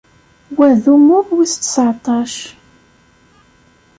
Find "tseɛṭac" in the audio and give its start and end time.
1.57-2.33